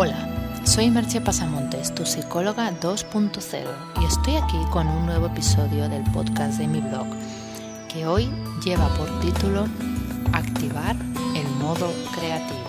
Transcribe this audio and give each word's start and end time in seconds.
Hola, 0.00 0.62
soy 0.64 0.90
Merche 0.92 1.20
Pasamontes, 1.20 1.92
tu 1.92 2.06
psicóloga 2.06 2.70
2.0, 2.70 4.00
y 4.00 4.04
estoy 4.04 4.36
aquí 4.36 4.56
con 4.70 4.86
un 4.86 5.06
nuevo 5.06 5.26
episodio 5.26 5.88
del 5.88 6.04
podcast 6.12 6.60
de 6.60 6.68
mi 6.68 6.80
blog, 6.80 7.08
que 7.92 8.06
hoy 8.06 8.30
lleva 8.64 8.86
por 8.96 9.08
título 9.18 9.66
Activar 10.32 10.94
el 11.34 11.48
modo 11.58 11.92
creativo. 12.14 12.60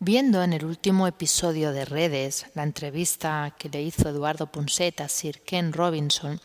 Viendo 0.00 0.42
en 0.42 0.52
el 0.52 0.66
último 0.66 1.06
episodio 1.06 1.72
de 1.72 1.86
Redes 1.86 2.44
la 2.54 2.64
entrevista 2.64 3.54
que 3.58 3.70
le 3.70 3.80
hizo 3.80 4.10
Eduardo 4.10 4.52
Punset 4.52 5.00
a 5.00 5.08
Sir 5.08 5.40
Ken 5.40 5.72
Robinson, 5.72 6.38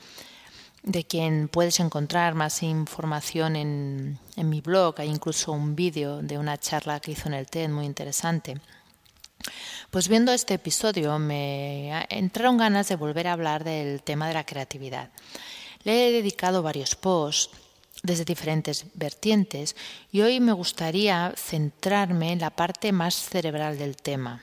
de 0.83 1.05
quien 1.05 1.47
puedes 1.47 1.79
encontrar 1.79 2.35
más 2.35 2.61
información 2.61 3.55
en, 3.55 4.19
en 4.35 4.49
mi 4.49 4.61
blog. 4.61 4.99
Hay 4.99 5.09
incluso 5.09 5.51
un 5.51 5.75
vídeo 5.75 6.21
de 6.21 6.37
una 6.37 6.57
charla 6.57 6.99
que 6.99 7.11
hizo 7.11 7.27
en 7.27 7.33
el 7.33 7.47
TED 7.47 7.69
muy 7.69 7.85
interesante. 7.85 8.59
Pues 9.89 10.07
viendo 10.07 10.31
este 10.31 10.55
episodio 10.55 11.19
me 11.19 12.05
entraron 12.09 12.57
ganas 12.57 12.87
de 12.89 12.95
volver 12.95 13.27
a 13.27 13.33
hablar 13.33 13.63
del 13.63 14.01
tema 14.01 14.27
de 14.27 14.33
la 14.33 14.45
creatividad. 14.45 15.09
Le 15.83 16.07
he 16.07 16.11
dedicado 16.11 16.63
varios 16.63 16.95
posts 16.95 17.49
desde 18.01 18.25
diferentes 18.25 18.85
vertientes 18.95 19.75
y 20.11 20.21
hoy 20.21 20.39
me 20.39 20.51
gustaría 20.51 21.33
centrarme 21.37 22.31
en 22.31 22.39
la 22.39 22.49
parte 22.49 22.91
más 22.91 23.15
cerebral 23.15 23.77
del 23.77 23.95
tema, 23.95 24.41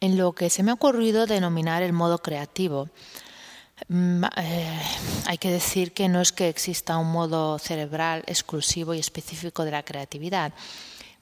en 0.00 0.16
lo 0.16 0.32
que 0.32 0.48
se 0.48 0.62
me 0.62 0.70
ha 0.70 0.74
ocurrido 0.74 1.26
denominar 1.26 1.82
el 1.82 1.92
modo 1.92 2.18
creativo, 2.18 2.88
eh, 3.88 4.82
hay 5.26 5.38
que 5.38 5.50
decir 5.50 5.92
que 5.92 6.08
no 6.08 6.20
es 6.20 6.32
que 6.32 6.48
exista 6.48 6.98
un 6.98 7.10
modo 7.10 7.58
cerebral 7.58 8.24
exclusivo 8.26 8.94
y 8.94 8.98
específico 8.98 9.64
de 9.64 9.70
la 9.70 9.84
creatividad, 9.84 10.52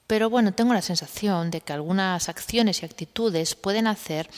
pero 0.06 0.30
bueno, 0.30 0.52
tengo 0.52 0.72
la 0.72 0.82
sensación 0.82 1.50
de 1.50 1.60
que 1.60 1.72
algunas 1.72 2.28
acciones 2.28 2.82
y 2.82 2.86
actitudes 2.86 3.54
pueden 3.54 3.86
hacer 3.86 4.28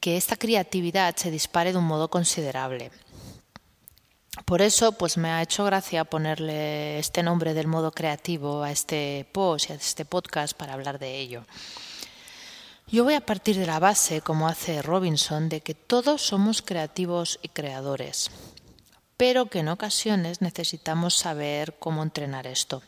que 0.00 0.16
esta 0.16 0.36
creatividad 0.36 1.16
se 1.16 1.30
dispare 1.30 1.72
de 1.72 1.78
un 1.78 1.84
modo 1.84 2.08
considerable. 2.08 2.90
Por 4.44 4.60
eso, 4.60 4.92
pues 4.92 5.16
me 5.16 5.30
ha 5.30 5.42
hecho 5.42 5.64
gracia 5.64 6.04
ponerle 6.04 6.98
este 6.98 7.22
nombre 7.22 7.54
del 7.54 7.66
modo 7.66 7.90
creativo 7.90 8.62
a 8.62 8.70
este 8.70 9.26
post 9.32 9.70
y 9.70 9.72
a 9.72 9.76
este 9.76 10.04
podcast 10.04 10.54
para 10.54 10.74
hablar 10.74 10.98
de 10.98 11.18
ello. 11.18 11.44
Yo 12.88 13.02
voy 13.02 13.14
a 13.14 13.26
partir 13.26 13.56
de 13.56 13.66
la 13.66 13.80
base, 13.80 14.20
como 14.20 14.46
hace 14.46 14.80
Robinson, 14.80 15.48
de 15.48 15.60
que 15.60 15.74
todos 15.74 16.22
somos 16.22 16.62
creativos 16.62 17.40
y 17.42 17.48
creadores, 17.48 18.30
pero 19.16 19.46
que 19.46 19.58
en 19.58 19.68
ocasiones 19.68 20.40
necesitamos 20.40 21.14
saber 21.16 21.74
cómo 21.80 22.04
entrenar 22.04 22.46
esto. 22.46 22.84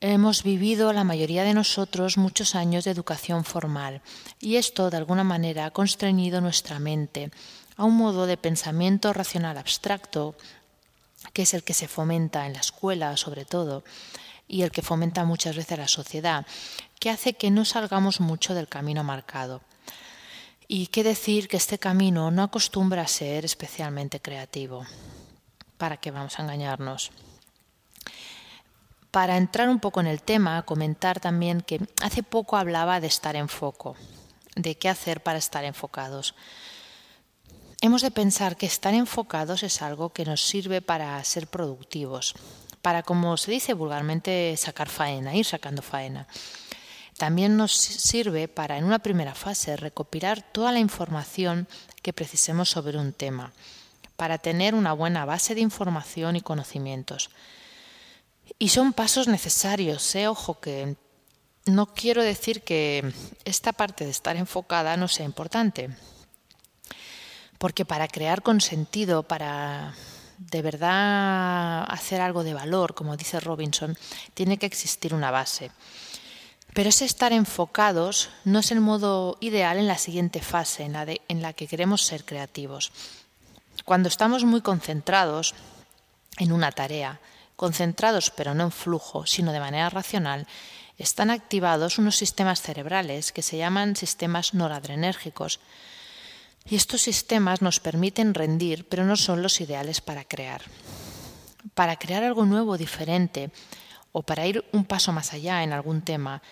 Hemos 0.00 0.42
vivido 0.42 0.92
la 0.92 1.04
mayoría 1.04 1.44
de 1.44 1.54
nosotros 1.54 2.18
muchos 2.18 2.56
años 2.56 2.84
de 2.84 2.90
educación 2.90 3.44
formal 3.44 4.02
y 4.40 4.56
esto 4.56 4.90
de 4.90 4.96
alguna 4.96 5.22
manera 5.22 5.66
ha 5.66 5.70
constreñido 5.70 6.40
nuestra 6.40 6.80
mente 6.80 7.30
a 7.76 7.84
un 7.84 7.94
modo 7.94 8.26
de 8.26 8.36
pensamiento 8.36 9.12
racional 9.12 9.56
abstracto 9.56 10.34
que 11.32 11.42
es 11.42 11.54
el 11.54 11.62
que 11.62 11.74
se 11.74 11.88
fomenta 11.88 12.44
en 12.46 12.54
la 12.54 12.60
escuela 12.60 13.16
sobre 13.16 13.44
todo 13.44 13.84
y 14.48 14.62
el 14.62 14.70
que 14.70 14.82
fomenta 14.82 15.24
muchas 15.24 15.56
veces 15.56 15.78
la 15.78 15.88
sociedad, 15.88 16.46
que 17.00 17.10
hace 17.10 17.34
que 17.34 17.50
no 17.50 17.64
salgamos 17.64 18.20
mucho 18.20 18.54
del 18.54 18.68
camino 18.68 19.04
marcado. 19.04 19.62
Y 20.68 20.88
qué 20.88 21.04
decir 21.04 21.48
que 21.48 21.56
este 21.56 21.78
camino 21.78 22.30
no 22.30 22.42
acostumbra 22.42 23.02
a 23.02 23.08
ser 23.08 23.44
especialmente 23.44 24.20
creativo. 24.20 24.84
¿Para 25.78 25.98
qué 25.98 26.10
vamos 26.10 26.38
a 26.38 26.42
engañarnos? 26.42 27.12
Para 29.10 29.36
entrar 29.36 29.68
un 29.68 29.80
poco 29.80 30.00
en 30.00 30.08
el 30.08 30.22
tema, 30.22 30.62
comentar 30.62 31.20
también 31.20 31.60
que 31.60 31.80
hace 32.02 32.22
poco 32.22 32.56
hablaba 32.56 33.00
de 33.00 33.06
estar 33.06 33.36
en 33.36 33.48
foco, 33.48 33.96
de 34.56 34.76
qué 34.76 34.88
hacer 34.88 35.22
para 35.22 35.38
estar 35.38 35.64
enfocados. 35.64 36.34
Hemos 37.80 38.02
de 38.02 38.10
pensar 38.10 38.56
que 38.56 38.66
estar 38.66 38.94
enfocados 38.94 39.62
es 39.62 39.82
algo 39.82 40.12
que 40.12 40.24
nos 40.24 40.42
sirve 40.42 40.82
para 40.82 41.22
ser 41.24 41.46
productivos, 41.46 42.34
para, 42.86 43.02
como 43.02 43.36
se 43.36 43.50
dice 43.50 43.74
vulgarmente, 43.74 44.56
sacar 44.56 44.88
faena, 44.88 45.34
ir 45.34 45.44
sacando 45.44 45.82
faena. 45.82 46.28
También 47.16 47.56
nos 47.56 47.72
sirve 47.72 48.46
para, 48.46 48.78
en 48.78 48.84
una 48.84 49.00
primera 49.00 49.34
fase, 49.34 49.76
recopilar 49.76 50.40
toda 50.52 50.70
la 50.70 50.78
información 50.78 51.66
que 52.00 52.12
precisemos 52.12 52.70
sobre 52.70 52.96
un 52.96 53.12
tema, 53.12 53.52
para 54.14 54.38
tener 54.38 54.72
una 54.76 54.92
buena 54.92 55.24
base 55.24 55.56
de 55.56 55.62
información 55.62 56.36
y 56.36 56.42
conocimientos. 56.42 57.30
Y 58.56 58.68
son 58.68 58.92
pasos 58.92 59.26
necesarios, 59.26 60.14
¿eh? 60.14 60.28
ojo 60.28 60.60
que 60.60 60.94
no 61.64 61.86
quiero 61.86 62.22
decir 62.22 62.62
que 62.62 63.12
esta 63.44 63.72
parte 63.72 64.04
de 64.04 64.12
estar 64.12 64.36
enfocada 64.36 64.96
no 64.96 65.08
sea 65.08 65.26
importante, 65.26 65.90
porque 67.58 67.84
para 67.84 68.06
crear 68.06 68.42
con 68.42 68.60
sentido, 68.60 69.24
para 69.24 69.92
de 70.38 70.62
verdad 70.62 71.84
hacer 71.88 72.20
algo 72.20 72.44
de 72.44 72.54
valor, 72.54 72.94
como 72.94 73.16
dice 73.16 73.40
Robinson, 73.40 73.96
tiene 74.34 74.58
que 74.58 74.66
existir 74.66 75.14
una 75.14 75.30
base. 75.30 75.70
Pero 76.74 76.90
ese 76.90 77.06
estar 77.06 77.32
enfocados 77.32 78.28
no 78.44 78.58
es 78.58 78.70
el 78.70 78.80
modo 78.80 79.38
ideal 79.40 79.78
en 79.78 79.86
la 79.86 79.98
siguiente 79.98 80.42
fase, 80.42 80.84
en 80.84 80.92
la, 80.92 81.06
en 81.28 81.42
la 81.42 81.52
que 81.54 81.66
queremos 81.66 82.02
ser 82.02 82.24
creativos. 82.24 82.92
Cuando 83.84 84.08
estamos 84.08 84.44
muy 84.44 84.60
concentrados 84.60 85.54
en 86.38 86.52
una 86.52 86.72
tarea, 86.72 87.20
concentrados 87.56 88.30
pero 88.30 88.54
no 88.54 88.64
en 88.64 88.72
flujo, 88.72 89.26
sino 89.26 89.52
de 89.52 89.60
manera 89.60 89.88
racional, 89.88 90.46
están 90.98 91.30
activados 91.30 91.98
unos 91.98 92.16
sistemas 92.16 92.60
cerebrales 92.60 93.32
que 93.32 93.42
se 93.42 93.56
llaman 93.56 93.96
sistemas 93.96 94.54
noradrenérgicos, 94.54 95.60
y 96.68 96.76
estos 96.76 97.02
sistemas 97.02 97.62
nos 97.62 97.80
permiten 97.80 98.34
rendir, 98.34 98.88
pero 98.88 99.04
no 99.04 99.16
son 99.16 99.42
los 99.42 99.60
ideales 99.60 100.00
para 100.00 100.24
crear. 100.24 100.62
Para 101.74 101.96
crear 101.96 102.24
algo 102.24 102.44
nuevo, 102.44 102.76
diferente, 102.76 103.50
o 104.12 104.22
para 104.22 104.46
ir 104.46 104.64
un 104.72 104.84
paso 104.84 105.12
más 105.12 105.32
allá 105.32 105.62
en 105.62 105.72
algún 105.72 106.02
tema, 106.02 106.42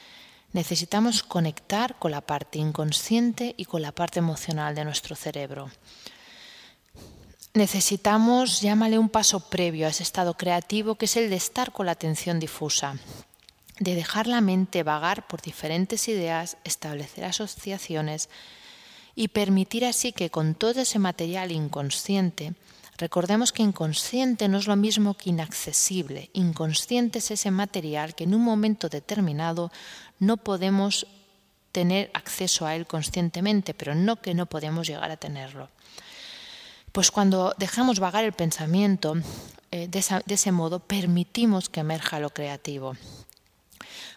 necesitamos 0.53 1.23
conectar 1.23 1.99
con 1.99 2.11
la 2.11 2.21
parte 2.21 2.59
inconsciente 2.59 3.55
y 3.57 3.65
con 3.65 3.83
la 3.83 3.93
parte 3.93 4.21
emocional 4.21 4.75
de 4.75 4.85
nuestro 4.85 5.17
cerebro. 5.17 5.71
Necesitamos, 7.55 8.61
llámale 8.61 8.99
un 8.99 9.09
paso 9.09 9.49
previo 9.49 9.87
a 9.87 9.91
ese 9.91 10.03
estado 10.03 10.35
creativo, 10.35 10.97
que 10.97 11.07
es 11.07 11.17
el 11.17 11.31
de 11.31 11.37
estar 11.37 11.73
con 11.73 11.87
la 11.87 11.93
atención 11.93 12.41
difusa, 12.41 12.97
de 13.79 13.95
dejar 13.95 14.27
la 14.27 14.41
mente 14.41 14.83
vagar 14.83 15.27
por 15.27 15.41
diferentes 15.41 16.09
ideas, 16.09 16.57
establecer 16.65 17.25
asociaciones, 17.25 18.29
y 19.15 19.29
permitir 19.29 19.85
así 19.85 20.13
que 20.13 20.31
con 20.31 20.55
todo 20.55 20.81
ese 20.81 20.99
material 20.99 21.53
inconsciente, 21.53 22.55
recordemos 22.97 23.53
que 23.53 23.63
inconsciente 23.63 24.49
no 24.49 24.59
es 24.59 24.67
lo 24.67 24.77
mismo 24.77 25.15
que 25.15 25.31
inaccesible, 25.31 26.31
inconsciente 26.33 27.19
es 27.19 27.31
ese 27.31 27.51
material 27.51 28.15
que 28.15 28.25
en 28.25 28.35
un 28.35 28.43
momento 28.43 28.89
determinado 28.89 29.71
no 30.19 30.37
podemos 30.37 31.07
tener 31.73 32.11
acceso 32.15 32.67
a 32.67 32.77
él 32.77 32.87
conscientemente, 32.87 33.75
pero 33.75 33.95
no 33.95 34.17
que 34.17 34.35
no 34.35 34.47
podemos 34.47 34.87
llegar 34.87 35.11
a 35.11 35.17
tenerlo. 35.17 35.69
Pues 36.93 37.11
cuando 37.11 37.53
dejamos 37.59 37.99
vagar 37.99 38.25
el 38.25 38.33
pensamiento, 38.33 39.17
eh, 39.73 39.89
de, 39.89 40.05
de 40.25 40.35
ese 40.35 40.53
modo 40.53 40.79
permitimos 40.79 41.69
que 41.69 41.81
emerja 41.81 42.21
lo 42.21 42.31
creativo 42.31 42.95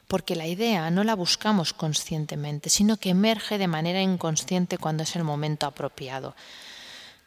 porque 0.08 0.36
la 0.36 0.48
idea 0.48 0.90
no 0.90 1.04
la 1.04 1.16
buscamos 1.16 1.74
conscientemente, 1.74 2.70
sino 2.70 2.98
que 2.98 3.10
emerge 3.10 3.58
de 3.58 3.68
manera 3.68 4.02
inconsciente 4.02 4.78
cuando 4.78 5.04
es 5.04 5.16
el 5.16 5.24
momento 5.24 5.66
apropiado. 5.66 6.36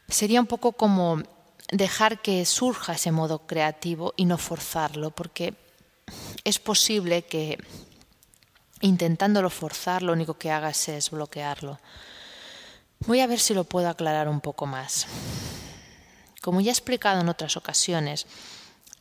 Sería 0.07 0.41
un 0.41 0.47
poco 0.47 0.73
como 0.73 1.21
dejar 1.71 2.21
que 2.21 2.45
surja 2.45 2.93
ese 2.93 3.11
modo 3.11 3.45
creativo 3.45 4.13
y 4.17 4.25
no 4.25 4.37
forzarlo, 4.37 5.11
porque 5.11 5.53
es 6.43 6.59
posible 6.59 7.23
que 7.23 7.57
intentándolo 8.81 9.49
forzar 9.49 10.01
lo 10.01 10.13
único 10.13 10.33
que 10.33 10.51
hagas 10.51 10.89
es 10.89 11.11
bloquearlo. 11.11 11.79
Voy 13.05 13.19
a 13.19 13.27
ver 13.27 13.39
si 13.39 13.53
lo 13.53 13.63
puedo 13.63 13.89
aclarar 13.89 14.27
un 14.27 14.41
poco 14.41 14.65
más. 14.65 15.07
Como 16.41 16.61
ya 16.61 16.71
he 16.71 16.73
explicado 16.73 17.21
en 17.21 17.29
otras 17.29 17.55
ocasiones, 17.57 18.25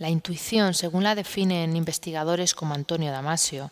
la 0.00 0.08
intuición, 0.08 0.72
según 0.72 1.04
la 1.04 1.14
definen 1.14 1.76
investigadores 1.76 2.54
como 2.54 2.74
Antonio 2.74 3.12
Damasio, 3.12 3.70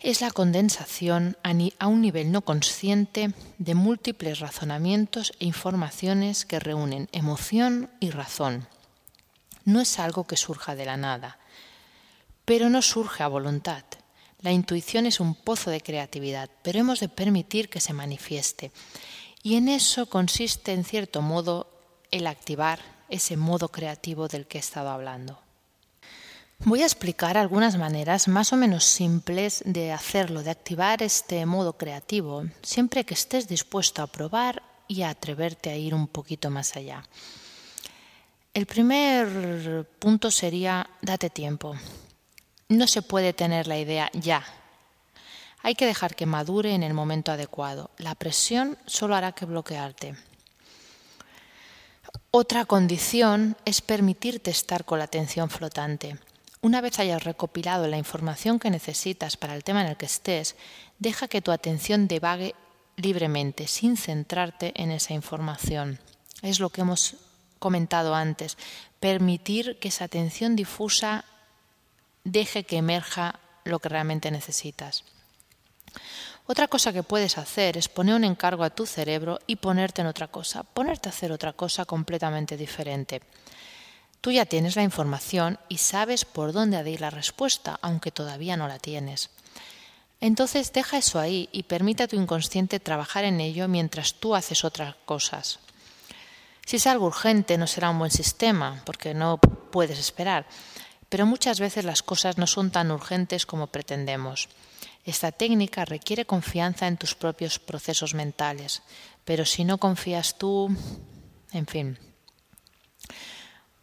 es 0.00 0.22
la 0.22 0.30
condensación 0.30 1.36
a 1.42 1.86
un 1.86 2.00
nivel 2.00 2.32
no 2.32 2.40
consciente 2.40 3.34
de 3.58 3.74
múltiples 3.74 4.40
razonamientos 4.40 5.34
e 5.38 5.44
informaciones 5.44 6.46
que 6.46 6.58
reúnen 6.58 7.10
emoción 7.12 7.90
y 8.00 8.08
razón. 8.08 8.66
No 9.66 9.82
es 9.82 9.98
algo 9.98 10.26
que 10.26 10.38
surja 10.38 10.74
de 10.74 10.86
la 10.86 10.96
nada, 10.96 11.38
pero 12.46 12.70
no 12.70 12.80
surge 12.80 13.22
a 13.22 13.28
voluntad. 13.28 13.84
La 14.40 14.52
intuición 14.52 15.04
es 15.04 15.20
un 15.20 15.34
pozo 15.34 15.68
de 15.68 15.82
creatividad, 15.82 16.48
pero 16.62 16.78
hemos 16.78 16.98
de 16.98 17.10
permitir 17.10 17.68
que 17.68 17.80
se 17.80 17.92
manifieste. 17.92 18.72
Y 19.42 19.56
en 19.56 19.68
eso 19.68 20.06
consiste, 20.06 20.72
en 20.72 20.84
cierto 20.84 21.20
modo, 21.20 21.70
el 22.10 22.26
activar 22.26 22.99
ese 23.10 23.36
modo 23.36 23.68
creativo 23.68 24.28
del 24.28 24.46
que 24.46 24.58
he 24.58 24.60
estado 24.60 24.90
hablando. 24.90 25.38
Voy 26.62 26.82
a 26.82 26.86
explicar 26.86 27.38
algunas 27.38 27.78
maneras 27.78 28.28
más 28.28 28.52
o 28.52 28.56
menos 28.56 28.84
simples 28.84 29.62
de 29.64 29.92
hacerlo, 29.92 30.42
de 30.42 30.50
activar 30.50 31.02
este 31.02 31.46
modo 31.46 31.72
creativo, 31.72 32.44
siempre 32.62 33.04
que 33.04 33.14
estés 33.14 33.48
dispuesto 33.48 34.02
a 34.02 34.06
probar 34.06 34.62
y 34.86 35.02
a 35.02 35.08
atreverte 35.08 35.70
a 35.70 35.76
ir 35.76 35.94
un 35.94 36.06
poquito 36.06 36.50
más 36.50 36.76
allá. 36.76 37.02
El 38.52 38.66
primer 38.66 39.88
punto 39.98 40.30
sería 40.30 40.90
date 41.00 41.30
tiempo. 41.30 41.76
No 42.68 42.86
se 42.86 43.00
puede 43.00 43.32
tener 43.32 43.66
la 43.66 43.78
idea 43.78 44.10
ya. 44.12 44.44
Hay 45.62 45.74
que 45.74 45.86
dejar 45.86 46.14
que 46.14 46.26
madure 46.26 46.74
en 46.74 46.82
el 46.82 46.92
momento 46.92 47.32
adecuado. 47.32 47.90
La 47.96 48.14
presión 48.14 48.76
solo 48.86 49.14
hará 49.14 49.32
que 49.32 49.46
bloquearte. 49.46 50.14
Otra 52.30 52.64
condición 52.64 53.56
es 53.64 53.80
permitirte 53.80 54.50
estar 54.50 54.84
con 54.84 54.98
la 54.98 55.06
atención 55.06 55.50
flotante. 55.50 56.16
Una 56.62 56.80
vez 56.80 56.98
hayas 56.98 57.24
recopilado 57.24 57.86
la 57.86 57.98
información 57.98 58.58
que 58.58 58.70
necesitas 58.70 59.36
para 59.36 59.54
el 59.54 59.64
tema 59.64 59.80
en 59.82 59.88
el 59.88 59.96
que 59.96 60.06
estés, 60.06 60.56
deja 60.98 61.26
que 61.26 61.42
tu 61.42 61.52
atención 61.52 62.06
devague 62.06 62.54
libremente, 62.96 63.66
sin 63.66 63.96
centrarte 63.96 64.72
en 64.76 64.90
esa 64.90 65.14
información. 65.14 65.98
Es 66.42 66.60
lo 66.60 66.70
que 66.70 66.82
hemos 66.82 67.16
comentado 67.58 68.14
antes, 68.14 68.58
permitir 69.00 69.78
que 69.78 69.88
esa 69.88 70.04
atención 70.04 70.54
difusa 70.54 71.24
deje 72.24 72.64
que 72.64 72.76
emerja 72.76 73.40
lo 73.64 73.78
que 73.78 73.88
realmente 73.88 74.30
necesitas. 74.30 75.04
Otra 76.46 76.68
cosa 76.68 76.92
que 76.92 77.02
puedes 77.02 77.38
hacer 77.38 77.76
es 77.76 77.88
poner 77.88 78.14
un 78.14 78.24
encargo 78.24 78.64
a 78.64 78.70
tu 78.70 78.86
cerebro 78.86 79.38
y 79.46 79.56
ponerte 79.56 80.00
en 80.00 80.08
otra 80.08 80.28
cosa, 80.28 80.62
ponerte 80.62 81.08
a 81.08 81.12
hacer 81.12 81.30
otra 81.32 81.52
cosa 81.52 81.84
completamente 81.84 82.56
diferente. 82.56 83.22
Tú 84.20 84.32
ya 84.32 84.44
tienes 84.44 84.76
la 84.76 84.82
información 84.82 85.58
y 85.68 85.78
sabes 85.78 86.24
por 86.24 86.52
dónde 86.52 86.76
ha 86.76 86.82
de 86.82 86.90
ir 86.90 87.00
la 87.00 87.10
respuesta, 87.10 87.78
aunque 87.82 88.10
todavía 88.10 88.56
no 88.56 88.68
la 88.68 88.78
tienes. 88.78 89.30
Entonces 90.20 90.72
deja 90.72 90.98
eso 90.98 91.18
ahí 91.18 91.48
y 91.52 91.62
permite 91.62 92.02
a 92.02 92.08
tu 92.08 92.16
inconsciente 92.16 92.80
trabajar 92.80 93.24
en 93.24 93.40
ello 93.40 93.68
mientras 93.68 94.14
tú 94.14 94.34
haces 94.34 94.64
otras 94.64 94.94
cosas. 95.06 95.60
Si 96.66 96.76
es 96.76 96.86
algo 96.86 97.06
urgente 97.06 97.56
no 97.56 97.66
será 97.66 97.90
un 97.90 97.98
buen 97.98 98.10
sistema, 98.10 98.82
porque 98.84 99.14
no 99.14 99.38
puedes 99.38 99.98
esperar, 99.98 100.46
pero 101.08 101.26
muchas 101.26 101.58
veces 101.58 101.84
las 101.84 102.02
cosas 102.02 102.38
no 102.38 102.46
son 102.46 102.70
tan 102.70 102.90
urgentes 102.90 103.46
como 103.46 103.68
pretendemos. 103.68 104.48
Esta 105.04 105.32
técnica 105.32 105.84
requiere 105.84 106.26
confianza 106.26 106.86
en 106.86 106.96
tus 106.96 107.14
propios 107.14 107.58
procesos 107.58 108.14
mentales, 108.14 108.82
pero 109.24 109.44
si 109.44 109.64
no 109.64 109.78
confías 109.78 110.36
tú, 110.36 110.68
en 111.52 111.66
fin. 111.66 111.98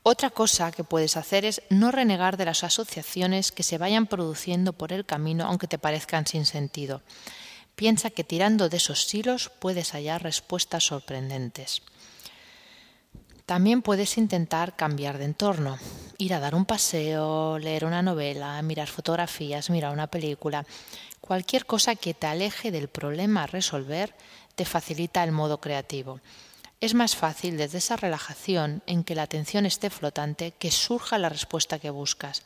Otra 0.03 0.29
cosa 0.29 0.71
que 0.71 0.85
puedes 0.85 1.17
hacer 1.17 1.43
es 1.43 1.61
no 1.69 1.91
renegar 1.91 2.37
de 2.37 2.45
las 2.45 2.63
asociaciones 2.63 3.51
que 3.51 3.63
se 3.63 3.77
vayan 3.77 4.07
produciendo 4.07 4.71
por 4.71 4.93
el 4.93 5.05
camino 5.05 5.45
aunque 5.45 5.67
te 5.67 5.77
parezcan 5.77 6.25
sin 6.25 6.45
sentido. 6.45 7.01
Piensa 7.75 8.09
que 8.09 8.23
tirando 8.23 8.69
de 8.69 8.77
esos 8.77 9.13
hilos 9.13 9.51
puedes 9.59 9.91
hallar 9.91 10.23
respuestas 10.23 10.85
sorprendentes. 10.85 11.81
También 13.47 13.81
puedes 13.81 14.17
intentar 14.17 14.75
cambiar 14.75 15.17
de 15.17 15.23
entorno, 15.23 15.79
ir 16.17 16.33
a 16.33 16.41
dar 16.41 16.53
un 16.53 16.65
paseo, 16.65 17.57
leer 17.59 17.85
una 17.85 18.01
novela, 18.01 18.61
mirar 18.61 18.89
fotografías, 18.89 19.69
mirar 19.69 19.93
una 19.93 20.07
película. 20.07 20.65
Cualquier 21.21 21.65
cosa 21.65 21.95
que 21.95 22.13
te 22.13 22.27
aleje 22.27 22.71
del 22.71 22.89
problema 22.89 23.43
a 23.43 23.47
resolver 23.47 24.13
te 24.55 24.65
facilita 24.65 25.23
el 25.23 25.31
modo 25.31 25.61
creativo. 25.61 26.19
Es 26.81 26.93
más 26.93 27.15
fácil 27.15 27.55
desde 27.55 27.77
esa 27.77 27.95
relajación 27.95 28.83
en 28.85 29.05
que 29.05 29.15
la 29.15 29.23
atención 29.23 29.65
esté 29.65 29.89
flotante 29.89 30.51
que 30.51 30.69
surja 30.69 31.17
la 31.17 31.29
respuesta 31.29 31.79
que 31.79 31.89
buscas. 31.89 32.43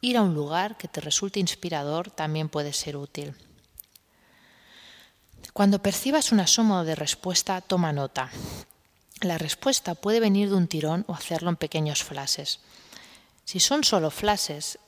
Ir 0.00 0.16
a 0.16 0.22
un 0.22 0.34
lugar 0.34 0.76
que 0.76 0.88
te 0.88 1.00
resulte 1.00 1.38
inspirador 1.38 2.10
también 2.10 2.48
puede 2.48 2.72
ser 2.72 2.96
útil. 2.96 3.36
Cuando 5.52 5.80
percibas 5.80 6.32
un 6.32 6.40
asomo 6.40 6.82
de 6.82 6.96
respuesta, 6.96 7.60
toma 7.60 7.92
nota. 7.92 8.28
La 9.20 9.38
respuesta 9.38 9.94
puede 9.94 10.20
venir 10.20 10.50
de 10.50 10.56
un 10.56 10.68
tirón 10.68 11.04
o 11.08 11.14
hacerlo 11.14 11.50
en 11.50 11.56
pequeños 11.56 12.04
flashes. 12.04 12.60
Si 13.44 13.60
son 13.60 13.84
solo 13.84 14.10
flashes, 14.10 14.78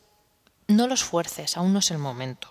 no 0.67 0.87
los 0.87 1.03
fuerces, 1.03 1.57
aún 1.57 1.73
no 1.73 1.79
es 1.79 1.91
el 1.91 1.99
momento. 1.99 2.51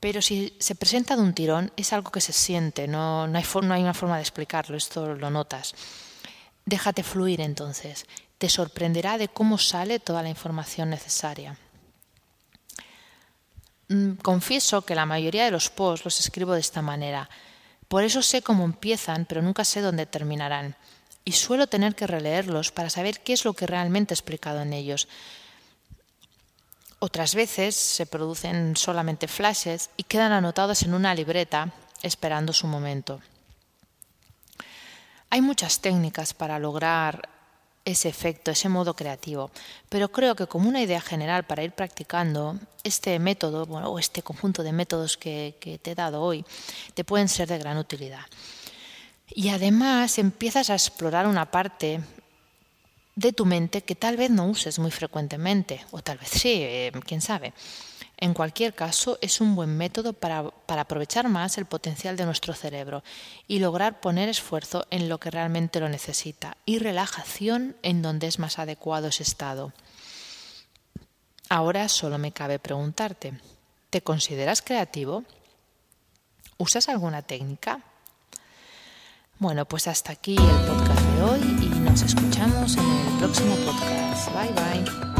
Pero 0.00 0.22
si 0.22 0.56
se 0.58 0.74
presenta 0.74 1.16
de 1.16 1.22
un 1.22 1.34
tirón, 1.34 1.72
es 1.76 1.92
algo 1.92 2.10
que 2.10 2.20
se 2.20 2.32
siente, 2.32 2.88
no, 2.88 3.24
hay, 3.24 3.44
no 3.62 3.74
hay 3.74 3.82
una 3.82 3.94
forma 3.94 4.16
de 4.16 4.22
explicarlo, 4.22 4.76
esto 4.76 5.14
lo 5.14 5.30
notas. 5.30 5.74
Déjate 6.66 7.02
fluir 7.02 7.40
entonces, 7.40 8.06
te 8.38 8.48
sorprenderá 8.48 9.18
de 9.18 9.28
cómo 9.28 9.58
sale 9.58 10.00
toda 10.00 10.22
la 10.22 10.28
información 10.28 10.90
necesaria. 10.90 11.58
Mm, 13.88 14.12
confieso 14.14 14.82
que 14.82 14.94
la 14.94 15.06
mayoría 15.06 15.44
de 15.44 15.50
los 15.50 15.68
posts 15.70 16.04
los 16.04 16.20
escribo 16.20 16.52
de 16.52 16.60
esta 16.60 16.82
manera. 16.82 17.28
Por 17.88 18.04
eso 18.04 18.22
sé 18.22 18.42
cómo 18.42 18.64
empiezan, 18.64 19.24
pero 19.26 19.42
nunca 19.42 19.64
sé 19.64 19.80
dónde 19.80 20.06
terminarán. 20.06 20.76
Y 21.24 21.32
suelo 21.32 21.66
tener 21.66 21.94
que 21.94 22.06
releerlos 22.06 22.70
para 22.72 22.90
saber 22.90 23.20
qué 23.20 23.32
es 23.32 23.44
lo 23.44 23.54
que 23.54 23.66
realmente 23.66 24.12
he 24.12 24.16
explicado 24.16 24.60
en 24.60 24.72
ellos. 24.72 25.08
Otras 26.98 27.34
veces 27.34 27.74
se 27.74 28.06
producen 28.06 28.76
solamente 28.76 29.28
flashes 29.28 29.90
y 29.96 30.04
quedan 30.04 30.32
anotados 30.32 30.82
en 30.82 30.94
una 30.94 31.14
libreta 31.14 31.72
esperando 32.02 32.52
su 32.52 32.66
momento. 32.66 33.20
Hay 35.30 35.40
muchas 35.40 35.80
técnicas 35.80 36.32
para 36.32 36.58
lograr 36.58 37.28
ese 37.84 38.08
efecto, 38.08 38.50
ese 38.50 38.68
modo 38.68 38.94
creativo, 38.94 39.50
pero 39.88 40.10
creo 40.10 40.34
que 40.34 40.46
como 40.46 40.68
una 40.68 40.80
idea 40.80 41.00
general 41.00 41.44
para 41.44 41.62
ir 41.62 41.72
practicando, 41.72 42.58
este 42.82 43.18
método 43.18 43.62
o 43.64 43.98
este 43.98 44.22
conjunto 44.22 44.62
de 44.62 44.72
métodos 44.72 45.16
que, 45.16 45.56
que 45.60 45.78
te 45.78 45.92
he 45.92 45.94
dado 45.94 46.20
hoy 46.20 46.44
te 46.94 47.04
pueden 47.04 47.28
ser 47.28 47.48
de 47.48 47.58
gran 47.58 47.78
utilidad. 47.78 48.24
Y 49.28 49.48
además 49.48 50.18
empiezas 50.18 50.70
a 50.70 50.74
explorar 50.74 51.26
una 51.26 51.50
parte 51.50 52.00
de 53.16 53.32
tu 53.32 53.46
mente 53.46 53.82
que 53.82 53.94
tal 53.94 54.16
vez 54.16 54.30
no 54.30 54.46
uses 54.46 54.78
muy 54.78 54.90
frecuentemente, 54.90 55.84
o 55.90 56.02
tal 56.02 56.18
vez 56.18 56.28
sí, 56.28 56.58
eh, 56.60 56.92
quién 57.06 57.20
sabe. 57.20 57.52
En 58.16 58.32
cualquier 58.32 58.74
caso, 58.74 59.18
es 59.20 59.40
un 59.40 59.56
buen 59.56 59.76
método 59.76 60.12
para, 60.12 60.50
para, 60.50 60.82
aprovechar 60.82 61.28
más 61.28 61.58
el 61.58 61.66
potencial 61.66 62.16
de 62.16 62.24
nuestro 62.24 62.54
cerebro 62.54 63.02
y 63.48 63.58
lograr 63.58 64.00
poner 64.00 64.28
esfuerzo 64.28 64.86
en 64.90 65.08
lo 65.08 65.18
que 65.18 65.30
realmente 65.30 65.80
lo 65.80 65.88
necesita 65.88 66.56
y 66.64 66.78
relajación 66.78 67.76
en 67.82 68.02
donde 68.02 68.28
es 68.28 68.38
más 68.38 68.58
adecuado 68.58 69.08
ese 69.08 69.24
estado. 69.24 69.72
Ahora 71.48 71.88
solo 71.88 72.18
me 72.18 72.32
cabe 72.32 72.58
preguntarte, 72.58 73.34
¿te 73.90 74.02
consideras 74.02 74.62
creativo? 74.62 75.24
¿Usas 76.56 76.88
alguna 76.88 77.22
técnica? 77.22 77.82
Bueno, 79.38 79.64
pues 79.64 79.88
hasta 79.88 80.12
aquí 80.12 80.36
el 80.36 80.66
podcast 80.66 81.00
de 81.00 81.22
hoy 81.22 81.40
y 81.62 81.68
nos 81.80 82.02
escuchamos 82.02 82.76
en 82.76 82.90
el 82.90 83.18
próximo 83.18 83.56
podcast. 83.56 84.32
Bye 84.32 84.52
bye. 84.52 85.13